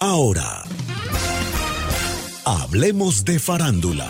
Ahora, 0.00 0.62
hablemos 2.44 3.24
de 3.24 3.40
farándula. 3.40 4.06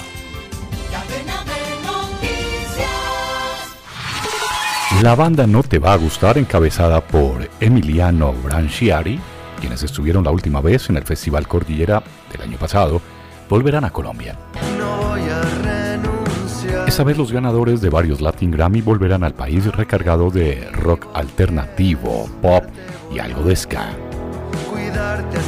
La 5.02 5.14
banda 5.14 5.46
No 5.46 5.62
Te 5.62 5.78
Va 5.78 5.94
a 5.94 5.96
Gustar, 5.96 6.36
encabezada 6.36 7.00
por 7.00 7.48
Emiliano 7.58 8.34
Branchiari, 8.34 9.18
quienes 9.60 9.82
estuvieron 9.82 10.24
la 10.24 10.30
última 10.30 10.60
vez 10.60 10.90
en 10.90 10.98
el 10.98 11.04
Festival 11.04 11.48
Cordillera 11.48 12.02
del 12.32 12.42
año 12.42 12.58
pasado, 12.58 13.00
volverán 13.48 13.86
a 13.86 13.90
Colombia. 13.90 14.38
Esta 16.86 17.02
vez 17.02 17.16
los 17.16 17.32
ganadores 17.32 17.80
de 17.80 17.88
varios 17.88 18.20
Latin 18.20 18.50
Grammy 18.50 18.82
volverán 18.82 19.24
al 19.24 19.32
país 19.32 19.64
recargado 19.74 20.30
de 20.30 20.68
rock 20.70 21.06
alternativo, 21.14 22.28
pop 22.42 22.64
y 23.10 23.20
algo 23.20 23.42
de 23.42 23.56
ska. 23.56 24.07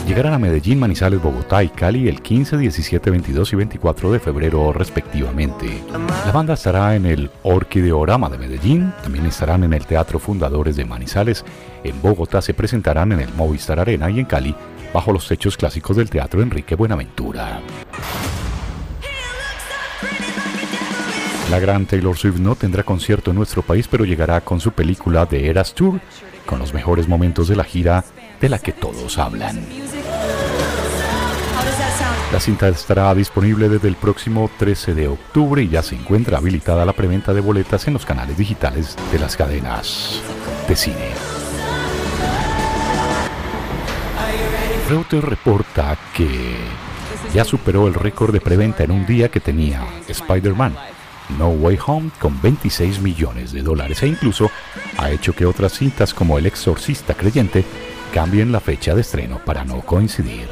Llegarán 0.06 0.34
a 0.34 0.38
Medellín, 0.38 0.80
Manizales, 0.80 1.22
Bogotá 1.22 1.62
y 1.62 1.68
Cali 1.68 2.08
el 2.08 2.20
15, 2.20 2.58
17, 2.58 3.10
22 3.10 3.52
y 3.52 3.56
24 3.56 4.10
de 4.10 4.18
febrero 4.18 4.72
respectivamente. 4.72 5.82
La 6.27 6.32
banda 6.32 6.54
estará 6.54 6.96
en 6.96 7.06
el 7.06 7.30
Orquideorama 7.44 8.28
de 8.28 8.38
Medellín, 8.38 8.92
también 9.02 9.27
estarán 9.27 9.62
en 9.62 9.72
el 9.72 9.86
Teatro 9.86 10.18
Fundadores 10.18 10.74
de 10.74 10.84
Manizales, 10.84 11.44
en 11.84 12.02
Bogotá 12.02 12.42
se 12.42 12.55
presentarán 12.55 13.12
en 13.12 13.20
el 13.20 13.32
Movistar 13.34 13.78
Arena 13.78 14.10
y 14.10 14.18
en 14.18 14.27
Cali 14.27 14.55
bajo 14.92 15.12
los 15.12 15.28
techos 15.28 15.56
clásicos 15.56 15.96
del 15.96 16.10
Teatro 16.10 16.42
Enrique 16.42 16.74
Buenaventura. 16.74 17.60
La 21.50 21.59
gran 21.59 21.84
Taylor 21.84 22.16
Swift 22.16 22.38
no 22.38 22.54
tendrá 22.54 22.84
concierto 22.84 23.32
en 23.32 23.36
nuestro 23.36 23.62
país, 23.62 23.88
pero 23.88 24.04
llegará 24.04 24.41
con 24.41 24.60
su 24.60 24.70
película 24.70 25.27
The 25.27 25.50
Eras 25.50 25.74
Tour, 25.74 26.00
con 26.46 26.60
los 26.60 26.72
mejores 26.72 27.08
momentos 27.08 27.48
de 27.48 27.56
la 27.56 27.64
gira 27.64 28.04
de 28.41 28.48
la 28.48 28.60
que 28.60 28.70
todos 28.70 29.18
hablan. 29.18 29.60
La 32.32 32.38
cinta 32.38 32.68
estará 32.68 33.12
disponible 33.16 33.68
desde 33.68 33.88
el 33.88 33.96
próximo 33.96 34.48
13 34.60 34.94
de 34.94 35.08
octubre 35.08 35.60
y 35.60 35.69
ya 35.69 35.83
se 35.83 35.97
encuentra 35.97 36.38
habilitada 36.38 36.84
la 36.84 36.92
preventa 36.92 37.34
de 37.34 37.41
boletas 37.41 37.88
en 37.88 37.94
los 37.94 38.06
canales 38.06 38.38
digitales 38.38 38.97
de 39.10 39.19
las 39.19 39.36
cadenas 39.36 40.22
de 40.69 40.77
cine. 40.77 41.08
Reuters 44.88 45.25
reporta 45.25 45.98
que 46.16 46.55
ya 47.34 47.44
superó 47.44 47.88
el 47.88 47.94
récord 47.94 48.32
de 48.32 48.41
preventa 48.41 48.84
en 48.84 48.92
un 48.92 49.05
día 49.05 49.28
que 49.32 49.41
tenía 49.41 49.84
Spider-Man 50.06 50.77
No 51.39 51.50
Way 51.50 51.78
Home 51.86 52.11
con 52.19 52.41
26 52.41 53.00
millones 53.00 53.53
de 53.53 53.62
dólares 53.62 54.03
e 54.03 54.09
incluso 54.09 54.50
ha 54.98 55.11
hecho 55.11 55.34
que 55.34 55.47
otras 55.47 55.72
cintas 55.72 56.14
como 56.14 56.39
El 56.39 56.47
Exorcista 56.47 57.14
Creyente 57.14 57.64
cambien 58.12 58.53
la 58.53 58.61
fecha 58.61 58.95
de 58.95 59.03
estreno 59.03 59.41
para 59.45 59.64
no 59.64 59.81
coincidir. 59.81 60.48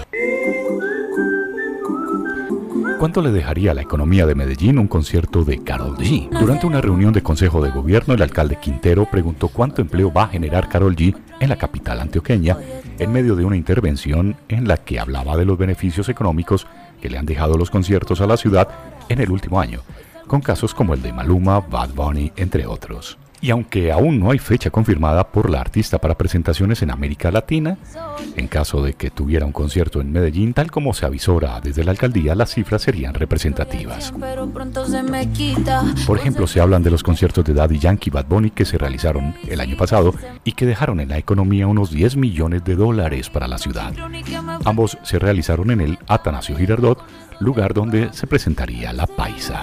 ¿Cuánto 2.98 3.22
le 3.22 3.30
dejaría 3.30 3.70
a 3.70 3.74
la 3.74 3.82
economía 3.82 4.26
de 4.26 4.34
Medellín 4.34 4.76
un 4.76 4.88
concierto 4.88 5.44
de 5.44 5.62
Carol 5.62 5.96
G? 5.96 6.28
Durante 6.30 6.66
una 6.66 6.80
reunión 6.80 7.12
de 7.12 7.22
Consejo 7.22 7.62
de 7.62 7.70
Gobierno, 7.70 8.14
el 8.14 8.22
alcalde 8.22 8.58
Quintero 8.60 9.06
preguntó 9.08 9.46
cuánto 9.48 9.80
empleo 9.80 10.12
va 10.12 10.24
a 10.24 10.28
generar 10.28 10.68
Carol 10.68 10.96
G 10.96 11.14
en 11.38 11.48
la 11.48 11.56
capital 11.56 12.00
antioqueña 12.00 12.56
en 12.98 13.12
medio 13.12 13.36
de 13.36 13.44
una 13.44 13.56
intervención 13.56 14.36
en 14.48 14.66
la 14.66 14.78
que 14.78 14.98
hablaba 14.98 15.36
de 15.36 15.44
los 15.44 15.56
beneficios 15.56 16.08
económicos 16.08 16.66
que 17.00 17.08
le 17.08 17.18
han 17.18 17.26
dejado 17.26 17.56
los 17.56 17.70
conciertos 17.70 18.20
a 18.20 18.26
la 18.26 18.36
ciudad 18.36 18.68
en 19.08 19.20
el 19.20 19.30
último 19.30 19.60
año, 19.60 19.80
con 20.28 20.40
casos 20.40 20.74
como 20.74 20.94
el 20.94 21.02
de 21.02 21.12
Maluma, 21.12 21.60
Bad 21.60 21.90
Bunny, 21.94 22.32
entre 22.36 22.66
otros. 22.66 23.18
Y 23.40 23.50
aunque 23.50 23.92
aún 23.92 24.18
no 24.18 24.30
hay 24.30 24.38
fecha 24.38 24.70
confirmada 24.70 25.28
por 25.28 25.48
la 25.48 25.60
artista 25.60 25.98
para 25.98 26.18
presentaciones 26.18 26.82
en 26.82 26.90
América 26.90 27.30
Latina, 27.30 27.78
en 28.36 28.48
caso 28.48 28.82
de 28.82 28.94
que 28.94 29.10
tuviera 29.10 29.46
un 29.46 29.52
concierto 29.52 30.00
en 30.00 30.10
Medellín, 30.10 30.54
tal 30.54 30.70
como 30.70 30.92
se 30.92 31.06
avisora 31.06 31.60
desde 31.60 31.84
la 31.84 31.92
alcaldía, 31.92 32.34
las 32.34 32.54
cifras 32.54 32.82
serían 32.82 33.14
representativas. 33.14 34.12
Por 36.06 36.18
ejemplo, 36.18 36.46
se 36.48 36.60
hablan 36.60 36.82
de 36.82 36.90
los 36.90 37.02
conciertos 37.04 37.44
de 37.44 37.54
Daddy 37.54 37.78
Yankee 37.78 38.10
y 38.10 38.12
Bad 38.12 38.26
Bunny 38.26 38.50
que 38.50 38.64
se 38.64 38.76
realizaron 38.76 39.34
el 39.46 39.60
año 39.60 39.76
pasado 39.76 40.14
y 40.42 40.52
que 40.52 40.66
dejaron 40.66 40.98
en 40.98 41.10
la 41.10 41.18
economía 41.18 41.68
unos 41.68 41.90
10 41.90 42.16
millones 42.16 42.64
de 42.64 42.74
dólares 42.74 43.30
para 43.30 43.46
la 43.46 43.58
ciudad. 43.58 43.92
Ambos 44.64 44.98
se 45.04 45.18
realizaron 45.18 45.70
en 45.70 45.80
el 45.80 45.98
Atanasio 46.08 46.56
Girardot, 46.56 47.00
lugar 47.38 47.72
donde 47.72 48.12
se 48.12 48.26
presentaría 48.26 48.92
la 48.92 49.06
paisa. 49.06 49.62